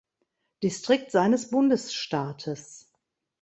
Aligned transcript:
Distrikt 0.63 1.11
seines 1.11 1.51
Bundesstaates. 1.51 2.89